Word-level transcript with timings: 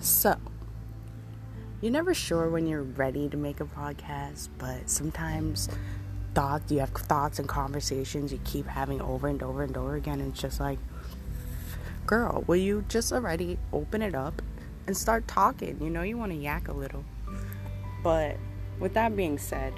So, 0.00 0.36
you're 1.80 1.92
never 1.92 2.14
sure 2.14 2.48
when 2.48 2.66
you're 2.66 2.82
ready 2.82 3.28
to 3.28 3.36
make 3.36 3.60
a 3.60 3.64
podcast, 3.64 4.48
but 4.58 4.88
sometimes 4.88 5.68
thoughts, 6.34 6.72
you 6.72 6.80
have 6.80 6.90
thoughts 6.90 7.38
and 7.38 7.48
conversations 7.48 8.32
you 8.32 8.40
keep 8.44 8.66
having 8.66 9.00
over 9.00 9.28
and 9.28 9.42
over 9.42 9.62
and 9.62 9.76
over 9.76 9.96
again. 9.96 10.20
And 10.20 10.32
it's 10.32 10.40
just 10.40 10.60
like, 10.60 10.78
girl, 12.06 12.42
will 12.46 12.56
you 12.56 12.84
just 12.88 13.12
already 13.12 13.58
open 13.72 14.02
it 14.02 14.14
up 14.14 14.40
and 14.86 14.96
start 14.96 15.28
talking? 15.28 15.78
You 15.80 15.90
know, 15.90 16.02
you 16.02 16.16
want 16.16 16.32
to 16.32 16.38
yak 16.38 16.68
a 16.68 16.72
little. 16.72 17.04
But 18.02 18.36
with 18.80 18.94
that 18.94 19.14
being 19.14 19.38
said, 19.38 19.74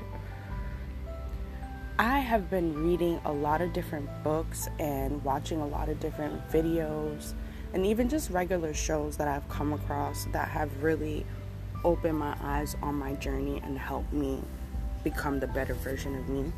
I 2.01 2.21
have 2.21 2.48
been 2.48 2.82
reading 2.82 3.21
a 3.27 3.30
lot 3.30 3.61
of 3.61 3.75
different 3.75 4.09
books 4.25 4.71
and 4.79 5.23
watching 5.23 5.61
a 5.61 5.67
lot 5.67 5.90
of 5.90 6.00
different 6.00 6.49
videos 6.49 7.35
and 7.75 7.85
even 7.85 8.09
just 8.09 8.31
regular 8.31 8.73
shows 8.73 9.18
that 9.18 9.29
I've 9.29 9.46
come 9.50 9.75
across 9.75 10.25
that 10.32 10.49
have 10.49 10.82
really 10.82 11.26
opened 11.85 12.18
my 12.18 12.35
eyes 12.40 12.75
on 12.81 12.95
my 12.95 13.13
journey 13.17 13.61
and 13.63 13.76
helped 13.76 14.14
me 14.14 14.40
become 15.04 15.40
the 15.40 15.46
better 15.49 15.75
version 15.75 16.17
of 16.17 16.26
me. 16.31 16.50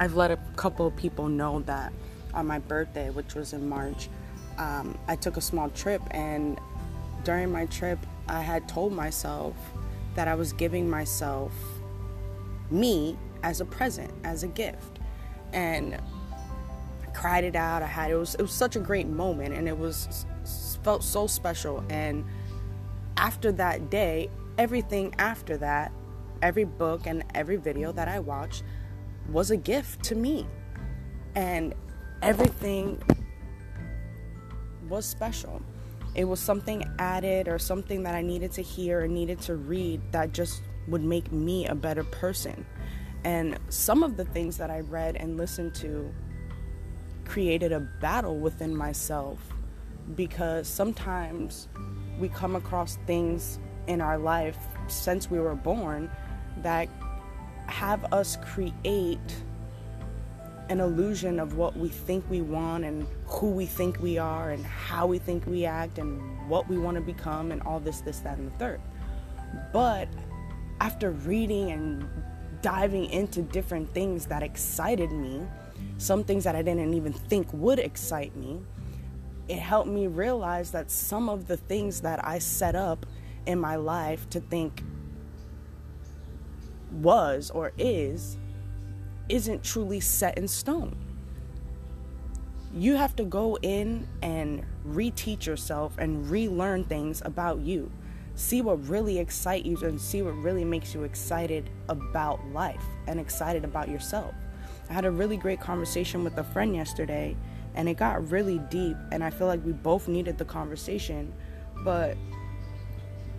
I've 0.00 0.16
let 0.16 0.32
a 0.32 0.40
couple 0.56 0.88
of 0.88 0.96
people 0.96 1.28
know 1.28 1.60
that 1.60 1.92
on 2.34 2.48
my 2.48 2.58
birthday, 2.58 3.10
which 3.10 3.36
was 3.36 3.52
in 3.52 3.68
March, 3.68 4.08
um, 4.58 4.98
I 5.06 5.14
took 5.14 5.36
a 5.36 5.40
small 5.40 5.70
trip, 5.70 6.02
and 6.10 6.58
during 7.22 7.52
my 7.52 7.66
trip, 7.66 8.00
I 8.26 8.42
had 8.42 8.68
told 8.68 8.92
myself 8.92 9.54
that 10.16 10.26
I 10.26 10.34
was 10.34 10.52
giving 10.52 10.90
myself 10.90 11.52
me 12.72 13.16
as 13.42 13.60
a 13.60 13.64
present, 13.64 14.12
as 14.24 14.42
a 14.42 14.48
gift. 14.48 14.98
And 15.52 15.94
I 15.94 17.10
cried 17.10 17.44
it 17.44 17.56
out. 17.56 17.82
I 17.82 17.86
had 17.86 18.10
it 18.10 18.16
was 18.16 18.34
it 18.34 18.42
was 18.42 18.52
such 18.52 18.76
a 18.76 18.80
great 18.80 19.06
moment 19.06 19.54
and 19.54 19.68
it 19.68 19.76
was 19.76 20.26
felt 20.82 21.02
so 21.02 21.26
special 21.26 21.82
and 21.90 22.24
after 23.16 23.50
that 23.52 23.90
day, 23.90 24.30
everything 24.58 25.14
after 25.18 25.56
that, 25.58 25.92
every 26.42 26.64
book 26.64 27.06
and 27.06 27.24
every 27.34 27.56
video 27.56 27.92
that 27.92 28.08
I 28.08 28.18
watched 28.18 28.62
was 29.30 29.50
a 29.50 29.56
gift 29.56 30.04
to 30.04 30.14
me. 30.14 30.46
And 31.34 31.74
everything 32.22 33.02
was 34.88 35.04
special. 35.04 35.62
It 36.14 36.24
was 36.24 36.40
something 36.40 36.84
added 36.98 37.48
or 37.48 37.58
something 37.58 38.02
that 38.04 38.14
I 38.14 38.22
needed 38.22 38.52
to 38.52 38.62
hear 38.62 39.02
or 39.02 39.08
needed 39.08 39.40
to 39.42 39.56
read 39.56 40.00
that 40.12 40.32
just 40.32 40.62
would 40.88 41.02
make 41.02 41.30
me 41.32 41.66
a 41.66 41.74
better 41.74 42.04
person. 42.04 42.64
And 43.26 43.58
some 43.70 44.04
of 44.04 44.16
the 44.16 44.24
things 44.24 44.56
that 44.58 44.70
I 44.70 44.80
read 44.80 45.16
and 45.16 45.36
listened 45.36 45.74
to 45.76 46.14
created 47.24 47.72
a 47.72 47.80
battle 47.80 48.38
within 48.38 48.74
myself 48.74 49.40
because 50.14 50.68
sometimes 50.68 51.66
we 52.20 52.28
come 52.28 52.54
across 52.54 52.98
things 53.04 53.58
in 53.88 54.00
our 54.00 54.16
life 54.16 54.56
since 54.86 55.28
we 55.28 55.40
were 55.40 55.56
born 55.56 56.08
that 56.58 56.88
have 57.66 58.04
us 58.12 58.38
create 58.44 59.34
an 60.68 60.78
illusion 60.78 61.40
of 61.40 61.56
what 61.56 61.76
we 61.76 61.88
think 61.88 62.24
we 62.30 62.42
want 62.42 62.84
and 62.84 63.08
who 63.26 63.50
we 63.50 63.66
think 63.66 64.00
we 64.00 64.18
are 64.18 64.52
and 64.52 64.64
how 64.64 65.04
we 65.04 65.18
think 65.18 65.44
we 65.46 65.64
act 65.64 65.98
and 65.98 66.48
what 66.48 66.68
we 66.68 66.78
want 66.78 66.94
to 66.94 67.00
become 67.00 67.50
and 67.50 67.60
all 67.62 67.80
this, 67.80 68.02
this, 68.02 68.20
that, 68.20 68.38
and 68.38 68.52
the 68.52 68.56
third. 68.58 68.80
But 69.72 70.06
after 70.80 71.10
reading 71.10 71.72
and 71.72 72.08
diving 72.66 73.08
into 73.12 73.42
different 73.42 73.88
things 73.94 74.26
that 74.26 74.42
excited 74.42 75.12
me, 75.12 75.40
some 75.98 76.24
things 76.24 76.42
that 76.42 76.56
I 76.56 76.62
didn't 76.62 76.94
even 76.94 77.12
think 77.12 77.46
would 77.52 77.78
excite 77.78 78.34
me, 78.34 78.58
it 79.46 79.60
helped 79.60 79.88
me 79.88 80.08
realize 80.08 80.72
that 80.72 80.90
some 80.90 81.28
of 81.28 81.46
the 81.46 81.56
things 81.56 82.00
that 82.00 82.26
I 82.26 82.40
set 82.40 82.74
up 82.74 83.06
in 83.46 83.60
my 83.60 83.76
life 83.76 84.28
to 84.30 84.40
think 84.40 84.82
was 86.90 87.52
or 87.52 87.70
is 87.78 88.36
isn't 89.28 89.62
truly 89.62 90.00
set 90.00 90.36
in 90.36 90.48
stone. 90.48 90.96
You 92.74 92.96
have 92.96 93.14
to 93.14 93.24
go 93.24 93.58
in 93.62 94.08
and 94.22 94.64
reteach 94.84 95.46
yourself 95.46 95.94
and 95.98 96.28
relearn 96.28 96.82
things 96.82 97.22
about 97.24 97.60
you. 97.60 97.92
See 98.36 98.60
what 98.60 98.86
really 98.86 99.18
excites 99.18 99.66
you 99.66 99.78
and 99.78 99.98
see 99.98 100.20
what 100.20 100.36
really 100.36 100.64
makes 100.64 100.94
you 100.94 101.04
excited 101.04 101.70
about 101.88 102.46
life 102.52 102.84
and 103.06 103.18
excited 103.18 103.64
about 103.64 103.88
yourself. 103.88 104.34
I 104.90 104.92
had 104.92 105.06
a 105.06 105.10
really 105.10 105.38
great 105.38 105.58
conversation 105.58 106.22
with 106.22 106.36
a 106.36 106.44
friend 106.44 106.76
yesterday 106.76 107.34
and 107.74 107.88
it 107.88 107.96
got 107.96 108.30
really 108.30 108.58
deep 108.70 108.96
and 109.10 109.24
I 109.24 109.30
feel 109.30 109.46
like 109.46 109.64
we 109.64 109.72
both 109.72 110.06
needed 110.06 110.36
the 110.36 110.44
conversation 110.44 111.32
but 111.82 112.16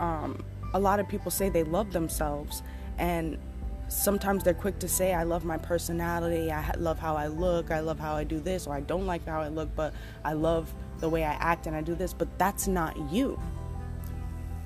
um, 0.00 0.44
a 0.74 0.80
lot 0.80 0.98
of 0.98 1.08
people 1.08 1.30
say 1.30 1.48
they 1.48 1.62
love 1.62 1.92
themselves 1.92 2.62
and 2.98 3.38
sometimes 3.88 4.42
they're 4.42 4.52
quick 4.52 4.80
to 4.80 4.88
say 4.88 5.14
I 5.14 5.22
love 5.22 5.44
my 5.44 5.58
personality, 5.58 6.50
I 6.50 6.72
love 6.76 6.98
how 6.98 7.16
I 7.16 7.28
look, 7.28 7.70
I 7.70 7.80
love 7.80 8.00
how 8.00 8.14
I 8.14 8.24
do 8.24 8.40
this 8.40 8.66
or 8.66 8.74
I 8.74 8.80
don't 8.80 9.06
like 9.06 9.26
how 9.26 9.40
I 9.40 9.48
look 9.48 9.74
but 9.76 9.94
I 10.24 10.32
love 10.32 10.74
the 10.98 11.08
way 11.08 11.24
I 11.24 11.34
act 11.34 11.68
and 11.68 11.76
I 11.76 11.82
do 11.82 11.94
this 11.94 12.12
but 12.12 12.36
that's 12.36 12.66
not 12.66 12.96
you 13.12 13.40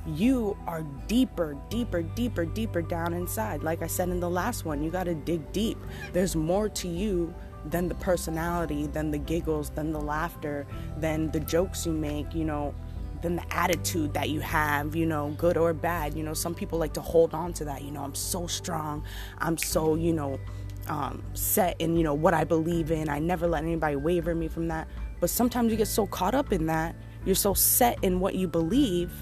you 0.07 0.57
are 0.67 0.83
deeper, 1.07 1.57
deeper, 1.69 2.03
deeper, 2.03 2.45
deeper 2.45 2.83
down 2.83 3.15
inside. 3.15 3.63
Like 3.63 3.83
I 3.83 3.87
said 3.87 4.09
in 4.09 4.21
the 4.21 4.31
last 4.31 4.65
one, 4.65 4.83
you 4.83 4.91
got 4.91 5.05
to 5.05 5.15
dig 5.15 5.53
deep. 5.53 5.79
There's 6.13 6.35
more 6.35 6.69
to 6.71 6.89
you 6.89 7.33
than 7.67 7.89
the 7.89 7.95
personality, 7.95 8.87
than 8.89 9.11
the 9.11 9.19
giggles, 9.19 9.71
than 9.71 9.93
the 9.93 10.01
laughter, 10.01 10.67
than 10.97 11.31
the 11.31 11.41
jokes 11.41 11.87
you 11.87 11.93
make, 11.93 12.35
you 12.35 12.45
know, 12.45 12.75
than 13.21 13.37
the 13.37 13.55
attitude 13.55 14.13
that 14.15 14.31
you 14.31 14.41
have, 14.41 14.97
you 14.97 15.07
know, 15.07 15.33
good 15.39 15.57
or 15.57 15.73
bad. 15.73 16.15
You 16.15 16.25
know, 16.25 16.34
some 16.34 16.55
people 16.55 16.79
like 16.79 16.95
to 16.95 17.01
hold 17.01 17.34
on 17.34 17.53
to 17.55 17.65
that. 17.67 17.83
You 17.83 17.93
know, 17.93 18.03
I'm 18.03 18.17
so 18.17 18.49
strong. 18.49 19.05
I'm 19.39 19.57
so, 19.57 19.95
you 19.95 20.13
know, 20.13 20.41
um, 20.89 21.23
set 21.34 21.81
in, 21.81 21.97
you 21.97 22.03
know, 22.03 22.15
what 22.15 22.34
I 22.34 22.43
believe 22.43 22.91
in. 22.91 23.09
I 23.09 23.21
never 23.21 23.47
let 23.47 23.63
anybody 23.63 23.95
waver 23.95 24.34
me 24.34 24.49
from 24.49 24.67
that. 24.69 24.89
But 25.21 25.31
sometimes 25.31 25.71
you 25.71 25.79
get 25.79 25.87
so 25.87 26.09
caught 26.09 26.34
up 26.34 26.53
in 26.53 26.67
that, 26.67 26.97
you're 27.25 27.37
so 27.37 27.55
set 27.55 28.03
in 28.03 28.19
what 28.19 28.34
you 28.34 28.49
believe 28.49 29.13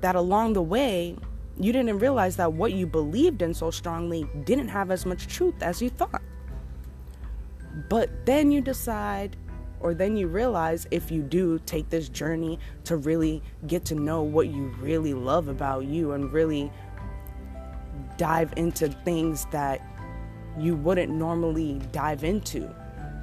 that 0.00 0.14
along 0.14 0.52
the 0.52 0.62
way, 0.62 1.16
you 1.58 1.72
didn't 1.72 1.98
realize 1.98 2.36
that 2.36 2.52
what 2.52 2.72
you 2.72 2.86
believed 2.86 3.42
in 3.42 3.52
so 3.52 3.70
strongly 3.70 4.28
didn't 4.44 4.68
have 4.68 4.90
as 4.90 5.04
much 5.04 5.26
truth 5.26 5.62
as 5.62 5.82
you 5.82 5.90
thought. 5.90 6.22
But 7.88 8.26
then 8.26 8.50
you 8.50 8.60
decide, 8.60 9.36
or 9.80 9.94
then 9.94 10.16
you 10.16 10.28
realize 10.28 10.86
if 10.90 11.10
you 11.10 11.22
do 11.22 11.58
take 11.60 11.88
this 11.90 12.08
journey 12.08 12.58
to 12.84 12.96
really 12.96 13.42
get 13.66 13.84
to 13.86 13.94
know 13.94 14.22
what 14.22 14.48
you 14.48 14.68
really 14.80 15.14
love 15.14 15.48
about 15.48 15.84
you 15.84 16.12
and 16.12 16.32
really 16.32 16.70
dive 18.16 18.52
into 18.56 18.88
things 18.88 19.46
that 19.52 19.80
you 20.58 20.74
wouldn't 20.76 21.12
normally 21.12 21.80
dive 21.92 22.24
into. 22.24 22.72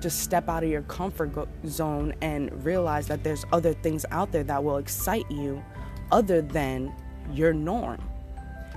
Just 0.02 0.19
step 0.22 0.50
out 0.50 0.63
of 0.63 0.69
your 0.69 0.84
comfort 0.84 1.47
zone 1.68 2.13
and 2.22 2.63
realize 2.66 3.07
that 3.07 3.24
there's 3.24 3.46
other 3.52 3.74
things 3.74 4.06
out 4.12 4.31
there 4.31 4.44
that 4.44 4.63
will 4.63 4.78
excite 4.78 5.30
you 5.31 5.63
other 6.12 6.42
than 6.42 6.94
your 7.32 7.54
norm. 7.54 8.02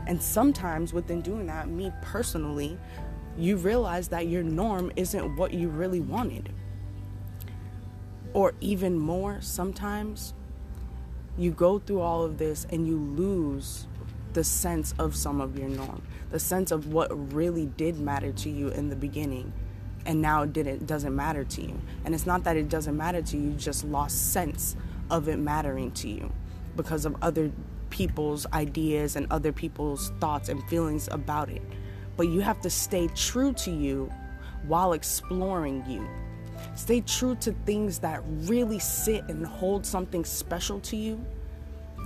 And 0.06 0.22
sometimes 0.22 0.93
within 0.93 1.21
doing 1.21 1.47
that, 1.47 1.69
me 1.69 1.93
personally, 2.03 2.78
you 3.37 3.56
realize 3.56 4.09
that 4.09 4.27
your 4.27 4.43
norm 4.43 4.91
isn't 4.97 5.37
what 5.37 5.53
you 5.53 5.69
really 5.69 6.00
wanted. 6.00 6.53
Or 8.33 8.55
even 8.61 8.99
more, 8.99 9.41
sometimes 9.41 10.34
you 11.37 11.50
go 11.50 11.78
through 11.78 12.00
all 12.00 12.22
of 12.25 12.39
this 12.39 12.66
and 12.71 12.87
you 12.87 12.97
lose 12.97 13.87
the 14.33 14.45
sense 14.45 14.95
of 14.99 15.16
some 15.16 15.41
of 15.41 15.59
your 15.59 15.69
norm, 15.69 16.03
the 16.31 16.39
sense 16.39 16.71
of 16.71 16.93
what 16.93 17.33
really 17.33 17.66
did 17.66 17.99
matter 17.99 18.33
to 18.33 18.50
you 18.50 18.69
in 18.69 18.89
the 18.89 18.97
beginning 18.97 19.53
and 20.06 20.22
now 20.22 20.43
it 20.43 20.53
didn't 20.55 20.87
doesn't 20.87 21.15
matter 21.15 21.45
to 21.45 21.60
you. 21.60 21.78
And 22.04 22.15
it's 22.15 22.24
not 22.24 22.45
that 22.45 22.57
it 22.57 22.69
doesn't 22.69 22.97
matter 22.97 23.21
to 23.21 23.36
you, 23.36 23.51
you 23.51 23.53
just 23.53 23.84
lost 23.84 24.33
sense 24.33 24.74
of 25.10 25.28
it 25.28 25.39
mattering 25.39 25.91
to 25.92 26.09
you 26.09 26.33
because 26.78 27.04
of 27.04 27.15
other 27.21 27.53
people's 27.91 28.47
ideas 28.54 29.16
and 29.16 29.27
other 29.30 29.53
people's 29.53 30.10
thoughts 30.21 30.48
and 30.48 30.63
feelings 30.71 31.09
about 31.13 31.51
it. 31.51 31.60
But 32.16 32.28
you 32.28 32.41
have 32.41 32.60
to 32.63 32.71
stay 32.71 33.09
true 33.09 33.53
to 33.54 33.71
you 33.71 34.10
while 34.66 34.95
exploring 34.95 35.84
you. 35.86 36.09
Stay 36.75 37.01
true 37.01 37.34
to 37.36 37.53
things 37.66 37.98
that 37.98 38.22
really 38.25 38.78
sit 38.78 39.25
and 39.28 39.45
hold 39.45 39.84
something 39.84 40.25
special 40.25 40.80
to 40.80 40.97
you. 40.97 41.22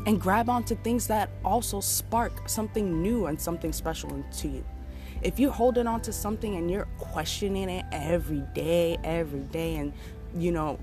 And 0.07 0.21
grab 0.21 0.49
onto 0.49 0.75
things 0.77 1.07
that 1.07 1.31
also 1.45 1.81
spark 1.81 2.49
something 2.49 3.03
new 3.03 3.27
and 3.27 3.41
something 3.41 3.73
special 3.73 4.25
to 4.39 4.49
you. 4.49 4.65
If 5.23 5.39
you're 5.39 5.53
holding 5.53 5.87
on 5.87 6.01
to 6.03 6.13
something 6.13 6.57
and 6.57 6.71
you're 6.71 6.89
questioning 6.99 7.69
it 7.69 7.85
every 7.93 8.43
day, 8.55 8.97
every 9.05 9.41
day, 9.41 9.77
and 9.77 9.93
you 10.35 10.51
know, 10.51 10.79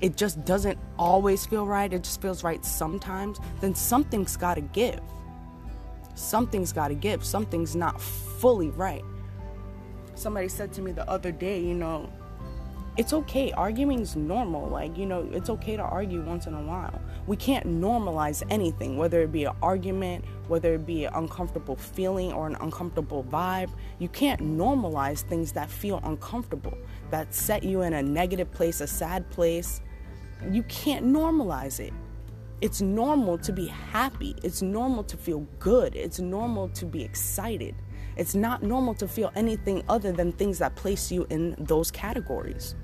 it 0.00 0.16
just 0.16 0.44
doesn't 0.44 0.78
always 0.98 1.46
feel 1.46 1.66
right, 1.66 1.92
it 1.92 2.02
just 2.02 2.20
feels 2.20 2.42
right 2.42 2.64
sometimes, 2.64 3.38
then 3.60 3.74
something's 3.74 4.36
got 4.36 4.54
to 4.54 4.60
give. 4.60 5.00
Something's 6.14 6.72
got 6.72 6.88
to 6.88 6.94
give. 6.94 7.24
Something's 7.24 7.74
not 7.74 8.00
fully 8.00 8.70
right. 8.70 9.04
Somebody 10.14 10.48
said 10.48 10.72
to 10.74 10.82
me 10.82 10.92
the 10.92 11.08
other 11.08 11.32
day, 11.32 11.60
you 11.60 11.74
know, 11.74 12.10
it's 12.96 13.12
okay. 13.12 13.52
Arguing's 13.52 14.16
normal. 14.16 14.68
Like, 14.68 14.98
you 14.98 15.06
know, 15.06 15.28
it's 15.32 15.48
okay 15.48 15.76
to 15.76 15.82
argue 15.82 16.20
once 16.22 16.46
in 16.46 16.54
a 16.54 16.62
while. 16.62 17.00
We 17.26 17.36
can't 17.36 17.66
normalize 17.66 18.42
anything, 18.50 18.98
whether 18.98 19.22
it 19.22 19.32
be 19.32 19.44
an 19.44 19.54
argument, 19.62 20.24
whether 20.48 20.74
it 20.74 20.84
be 20.84 21.04
an 21.04 21.14
uncomfortable 21.14 21.76
feeling 21.76 22.32
or 22.32 22.46
an 22.46 22.56
uncomfortable 22.60 23.24
vibe. 23.24 23.70
You 23.98 24.08
can't 24.08 24.40
normalize 24.40 25.22
things 25.22 25.52
that 25.52 25.70
feel 25.70 26.00
uncomfortable, 26.04 26.76
that 27.10 27.32
set 27.34 27.62
you 27.62 27.82
in 27.82 27.94
a 27.94 28.02
negative 28.02 28.50
place, 28.52 28.80
a 28.80 28.86
sad 28.86 29.30
place. 29.30 29.80
You 30.48 30.62
can't 30.64 31.04
normalize 31.04 31.80
it. 31.80 31.92
It's 32.60 32.80
normal 32.80 33.38
to 33.38 33.52
be 33.52 33.66
happy. 33.66 34.36
It's 34.42 34.62
normal 34.62 35.04
to 35.04 35.16
feel 35.16 35.40
good. 35.58 35.96
It's 35.96 36.18
normal 36.18 36.68
to 36.70 36.86
be 36.86 37.02
excited. 37.02 37.74
It's 38.16 38.34
not 38.34 38.62
normal 38.62 38.94
to 38.94 39.08
feel 39.08 39.32
anything 39.34 39.82
other 39.88 40.12
than 40.12 40.32
things 40.32 40.58
that 40.58 40.76
place 40.76 41.10
you 41.10 41.26
in 41.30 41.56
those 41.58 41.90
categories. 41.90 42.74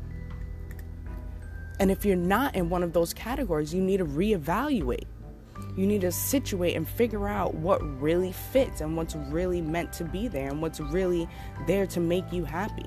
And 1.79 1.91
if 1.91 2.07
you're 2.07 2.17
not 2.17 2.55
in 2.57 2.71
one 2.71 2.83
of 2.83 2.93
those 2.93 3.13
categories, 3.13 3.75
you 3.75 3.83
need 3.83 3.99
to 3.99 4.07
reevaluate. 4.07 5.05
You 5.77 5.87
need 5.87 6.03
to 6.03 6.13
situate 6.13 6.77
and 6.77 6.89
figure 6.89 7.29
out 7.29 7.55
what 7.55 7.83
really 8.01 8.33
fits 8.33 8.81
and 8.81 8.97
what's 8.97 9.15
really 9.15 9.61
meant 9.61 9.93
to 9.95 10.05
be 10.05 10.29
there 10.29 10.49
and 10.49 10.63
what's 10.63 10.81
really 10.81 11.29
there 11.67 11.87
to 11.89 12.01
make 12.01 12.33
you 12.33 12.45
happy. 12.45 12.87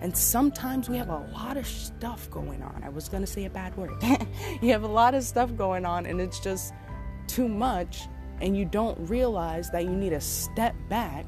And 0.00 0.16
sometimes 0.16 0.88
we 0.88 0.96
have 0.96 1.08
a 1.08 1.26
lot 1.32 1.56
of 1.56 1.66
stuff 1.66 2.30
going 2.30 2.62
on. 2.62 2.82
I 2.84 2.88
was 2.88 3.08
going 3.08 3.22
to 3.22 3.26
say 3.26 3.44
a 3.46 3.50
bad 3.50 3.76
word. 3.76 3.92
you 4.62 4.70
have 4.70 4.84
a 4.84 4.88
lot 4.88 5.14
of 5.14 5.24
stuff 5.24 5.54
going 5.56 5.84
on, 5.84 6.06
and 6.06 6.20
it's 6.20 6.38
just 6.40 6.72
too 7.26 7.48
much, 7.48 8.02
and 8.40 8.56
you 8.56 8.64
don't 8.64 8.98
realize 9.08 9.70
that 9.70 9.84
you 9.84 9.90
need 9.90 10.10
to 10.10 10.20
step 10.20 10.74
back 10.88 11.26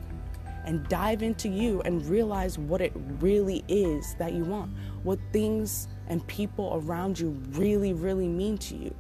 and 0.65 0.87
dive 0.89 1.23
into 1.23 1.49
you 1.49 1.81
and 1.83 2.05
realize 2.07 2.59
what 2.59 2.81
it 2.81 2.93
really 3.19 3.65
is 3.67 4.15
that 4.19 4.33
you 4.33 4.45
want, 4.45 4.71
what 5.03 5.19
things 5.33 5.89
and 6.09 6.25
people 6.27 6.81
around 6.85 7.19
you 7.19 7.31
really, 7.53 7.93
really 7.93 8.29
mean 8.29 8.59
to 8.59 8.77
you. 8.77 8.95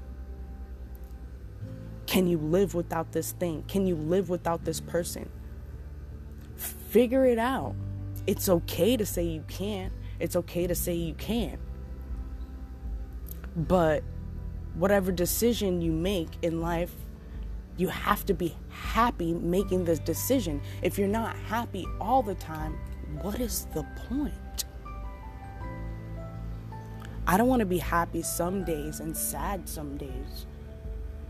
Can 2.06 2.26
you 2.26 2.38
live 2.38 2.74
without 2.74 3.12
this 3.12 3.32
thing? 3.32 3.62
Can 3.68 3.86
you 3.86 3.94
live 3.94 4.30
without 4.30 4.64
this 4.64 4.80
person? 4.80 5.28
Figure 6.56 7.24
it 7.24 7.38
out. 7.38 7.76
It's 8.26 8.48
okay 8.48 8.96
to 8.96 9.06
say 9.06 9.24
you 9.24 9.44
can't. 9.48 9.92
It's 10.18 10.36
okay 10.36 10.66
to 10.66 10.74
say 10.74 10.94
you 10.94 11.14
can't. 11.14 11.60
But 13.56 14.02
whatever 14.74 15.12
decision 15.12 15.80
you 15.80 15.92
make 15.92 16.28
in 16.42 16.60
life, 16.60 16.94
you 17.76 17.88
have 17.88 18.26
to 18.26 18.34
be 18.34 18.54
happy 18.68 19.32
making 19.32 19.84
this 19.84 19.98
decision. 19.98 20.60
If 20.82 20.98
you're 20.98 21.08
not 21.08 21.34
happy 21.36 21.86
all 22.00 22.22
the 22.22 22.34
time, 22.34 22.78
what 23.22 23.40
is 23.40 23.66
the 23.74 23.84
point? 24.08 24.64
I 27.26 27.36
don't 27.36 27.48
want 27.48 27.60
to 27.60 27.66
be 27.66 27.78
happy 27.78 28.22
some 28.22 28.64
days 28.64 29.00
and 29.00 29.16
sad 29.16 29.68
some 29.68 29.96
days 29.96 30.46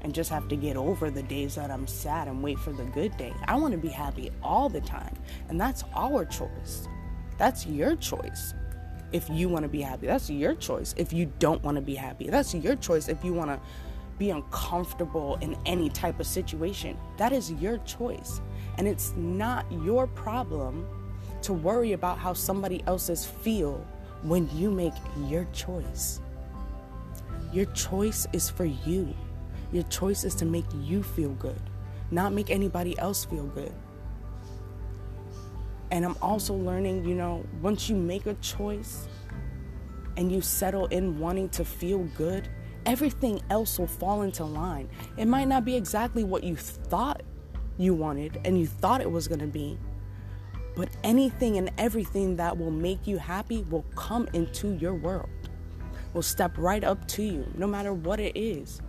and 0.03 0.15
just 0.15 0.31
have 0.31 0.49
to 0.49 0.57
get 0.57 0.77
over 0.77 1.11
the 1.11 1.23
days 1.23 1.55
that 1.57 1.71
I'm 1.71 1.87
sad 1.87 2.29
and 2.29 2.43
wait 2.43 2.59
for 2.59 2.73
the 2.73 2.85
good 2.85 3.17
day. 3.17 3.33
I 3.47 3.57
want 3.57 3.73
to 3.73 3.79
be 3.79 3.89
happy 3.89 4.31
all 4.43 4.69
the 4.69 4.81
time. 4.81 5.15
And 5.49 5.61
that's 5.61 5.85
our 5.95 6.25
choice. 6.25 6.89
That's 7.39 7.67
your 7.67 7.97
choice. 7.97 8.55
If 9.13 9.29
you 9.29 9.49
want 9.49 9.65
to 9.65 9.69
be 9.69 9.83
happy, 9.83 10.07
that's 10.07 10.31
your 10.31 10.55
choice. 10.55 10.95
If 10.97 11.13
you 11.13 11.33
don't 11.39 11.63
want 11.63 11.77
to 11.77 11.81
be 11.81 11.95
happy, 11.95 12.31
that's 12.31 12.55
your 12.55 12.77
choice. 12.77 13.09
If 13.09 13.25
you 13.25 13.33
want 13.33 13.51
to 13.51 13.61
be 14.19 14.31
uncomfortable 14.31 15.37
in 15.41 15.57
any 15.67 15.89
type 15.89 16.21
of 16.21 16.27
situation, 16.27 16.97
that 17.17 17.33
is 17.33 17.51
your 17.53 17.79
choice. 17.79 18.41
And 18.79 18.87
it's 18.87 19.13
not 19.17 19.71
your 19.71 20.07
problem 20.07 20.87
to 21.43 21.53
worry 21.53 21.93
about 21.93 22.19
how 22.19 22.35
somebody 22.35 22.83
else's 22.87 23.25
feel 23.25 23.85
when 24.23 24.49
you 24.55 24.71
make 24.71 24.93
your 25.27 25.47
choice. 25.53 26.21
Your 27.53 27.65
choice 27.67 28.27
is 28.33 28.49
for 28.49 28.67
you. 28.67 29.15
Your 29.73 29.85
choice 29.85 30.25
is 30.25 30.35
to 30.37 30.45
make 30.45 30.65
you 30.81 31.03
feel 31.03 31.31
good, 31.35 31.61
not 32.11 32.33
make 32.33 32.51
anybody 32.51 32.99
else 32.99 33.25
feel 33.25 33.47
good. 33.47 33.73
And 35.93 36.05
I'm 36.05 36.17
also 36.21 36.55
learning, 36.55 37.05
you 37.05 37.15
know, 37.15 37.45
once 37.63 37.89
you 37.89 37.97
make 37.97 38.27
a 38.27 38.35
choice 38.35 39.07
and 40.17 40.31
you 40.31 40.41
settle 40.41 40.87
in 40.87 41.19
wanting 41.19 41.49
to 41.51 41.65
feel 41.65 42.01
good, 42.17 42.49
everything 42.85 43.41
else 43.51 43.79
will 43.79 43.87
fall 43.87 44.23
into 44.23 44.45
line. 44.45 44.89
It 45.17 45.27
might 45.27 45.47
not 45.47 45.65
be 45.65 45.77
exactly 45.77 46.25
what 46.25 46.43
you 46.43 46.57
thought 46.57 47.23
you 47.79 47.95
wanted 47.95 48.41
and 48.45 48.59
you 48.59 48.67
thought 48.67 49.01
it 49.01 49.11
was 49.11 49.29
going 49.29 49.41
to 49.41 49.47
be, 49.47 49.79
but 50.77 50.89
anything 51.05 51.59
and 51.59 51.71
everything 51.79 52.37
that 52.37 52.57
will 52.57 52.71
make 52.71 53.07
you 53.07 53.19
happy 53.19 53.63
will 53.71 53.85
come 53.95 54.29
into 54.33 54.75
your 54.77 54.95
world, 54.95 55.29
will 56.13 56.23
step 56.23 56.57
right 56.59 56.83
up 56.83 57.07
to 57.09 57.23
you, 57.23 57.47
no 57.57 57.67
matter 57.67 57.93
what 57.93 58.19
it 58.19 58.37
is 58.37 58.81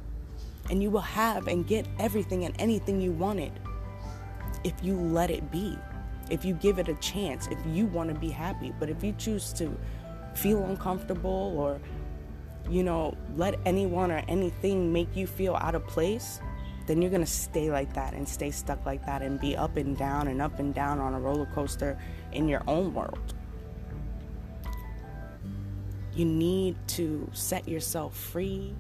and 0.71 0.81
you 0.81 0.89
will 0.89 1.01
have 1.01 1.47
and 1.47 1.67
get 1.67 1.85
everything 1.99 2.45
and 2.45 2.55
anything 2.57 3.01
you 3.01 3.11
wanted 3.11 3.51
if 4.63 4.73
you 4.81 4.95
let 4.95 5.29
it 5.29 5.51
be, 5.51 5.77
if 6.29 6.45
you 6.45 6.53
give 6.53 6.79
it 6.79 6.87
a 6.87 6.95
chance, 6.95 7.47
if 7.47 7.59
you 7.67 7.85
want 7.87 8.07
to 8.09 8.15
be 8.15 8.29
happy. 8.29 8.73
But 8.79 8.89
if 8.89 9.03
you 9.03 9.13
choose 9.17 9.51
to 9.53 9.77
feel 10.33 10.63
uncomfortable 10.63 11.55
or, 11.57 11.81
you 12.69 12.83
know, 12.83 13.17
let 13.35 13.59
anyone 13.65 14.11
or 14.11 14.23
anything 14.29 14.93
make 14.93 15.13
you 15.13 15.27
feel 15.27 15.55
out 15.55 15.75
of 15.75 15.85
place, 15.87 16.39
then 16.87 17.01
you're 17.01 17.11
going 17.11 17.25
to 17.25 17.29
stay 17.29 17.69
like 17.69 17.93
that 17.93 18.13
and 18.13 18.27
stay 18.27 18.49
stuck 18.49 18.85
like 18.85 19.05
that 19.05 19.21
and 19.21 19.41
be 19.41 19.57
up 19.57 19.75
and 19.75 19.97
down 19.97 20.29
and 20.29 20.41
up 20.41 20.57
and 20.59 20.73
down 20.73 20.99
on 20.99 21.13
a 21.13 21.19
roller 21.19 21.47
coaster 21.47 21.99
in 22.31 22.47
your 22.47 22.63
own 22.67 22.93
world. 22.93 23.33
You 26.13 26.23
need 26.23 26.77
to 26.89 27.29
set 27.33 27.67
yourself 27.67 28.15
free 28.15 28.73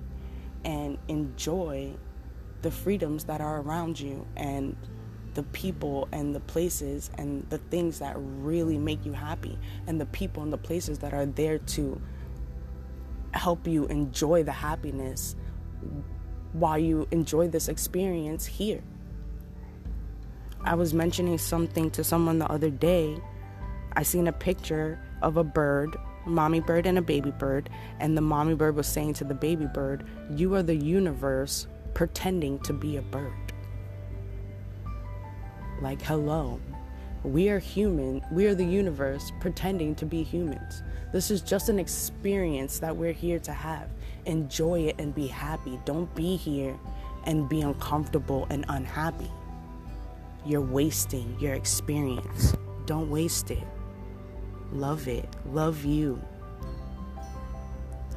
and 0.63 0.97
enjoy 1.07 1.93
the 2.61 2.71
freedoms 2.71 3.25
that 3.25 3.41
are 3.41 3.61
around 3.61 3.99
you 3.99 4.25
and 4.35 4.75
the 5.33 5.43
people 5.43 6.07
and 6.11 6.35
the 6.35 6.39
places 6.41 7.09
and 7.17 7.49
the 7.49 7.57
things 7.57 7.99
that 7.99 8.15
really 8.17 8.77
make 8.77 9.05
you 9.05 9.13
happy 9.13 9.57
and 9.87 9.99
the 9.99 10.05
people 10.07 10.43
and 10.43 10.51
the 10.51 10.57
places 10.57 10.99
that 10.99 11.13
are 11.13 11.25
there 11.25 11.57
to 11.57 12.01
help 13.33 13.65
you 13.65 13.85
enjoy 13.87 14.43
the 14.43 14.51
happiness 14.51 15.35
while 16.53 16.77
you 16.77 17.07
enjoy 17.11 17.47
this 17.47 17.69
experience 17.69 18.45
here. 18.45 18.83
I 20.63 20.75
was 20.75 20.93
mentioning 20.93 21.37
something 21.37 21.89
to 21.91 22.03
someone 22.03 22.39
the 22.39 22.51
other 22.51 22.69
day. 22.69 23.17
I 23.93 24.03
seen 24.03 24.27
a 24.27 24.33
picture 24.33 24.99
of 25.21 25.37
a 25.37 25.43
bird 25.43 25.95
mommy 26.25 26.59
bird 26.59 26.85
and 26.85 26.97
a 26.97 27.01
baby 27.01 27.31
bird, 27.31 27.69
and 27.99 28.17
the 28.17 28.21
mommy 28.21 28.55
bird 28.55 28.75
was 28.75 28.87
saying 28.87 29.13
to 29.15 29.23
the 29.23 29.33
baby 29.33 29.65
bird, 29.65 30.05
You 30.29 30.55
are 30.55 30.63
the 30.63 30.75
universe 30.75 31.67
pretending 31.93 32.59
to 32.59 32.73
be 32.73 32.97
a 32.97 33.01
bird. 33.01 33.33
Like, 35.81 36.01
hello. 36.01 36.59
We 37.23 37.49
are 37.49 37.59
human. 37.59 38.21
We 38.31 38.47
are 38.47 38.55
the 38.55 38.65
universe 38.65 39.31
pretending 39.39 39.95
to 39.95 40.05
be 40.05 40.23
humans. 40.23 40.83
This 41.11 41.29
is 41.29 41.41
just 41.41 41.69
an 41.69 41.77
experience 41.77 42.79
that 42.79 42.95
we're 42.95 43.13
here 43.13 43.39
to 43.39 43.51
have. 43.51 43.89
Enjoy 44.25 44.81
it 44.81 44.95
and 44.99 45.13
be 45.13 45.27
happy. 45.27 45.79
Don't 45.85 46.13
be 46.15 46.35
here 46.35 46.77
and 47.25 47.47
be 47.49 47.61
uncomfortable 47.61 48.47
and 48.49 48.65
unhappy. 48.69 49.31
You're 50.45 50.61
wasting 50.61 51.37
your 51.39 51.53
experience. 51.53 52.55
Don't 52.85 53.09
waste 53.09 53.51
it. 53.51 53.63
Love 54.71 55.07
it. 55.07 55.27
Love 55.51 55.83
you. 55.83 56.21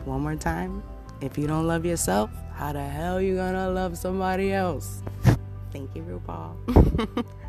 One 0.04 0.22
more 0.22 0.36
time. 0.36 0.82
If 1.20 1.38
you 1.38 1.46
don't 1.46 1.66
love 1.66 1.84
yourself, 1.84 2.30
how 2.54 2.72
the 2.72 2.84
hell 2.84 3.20
you 3.20 3.36
gonna 3.36 3.70
love 3.70 3.96
somebody 3.98 4.52
else? 4.52 5.02
Thank 5.72 5.94
you, 5.96 6.02
RuPaul. 6.02 7.24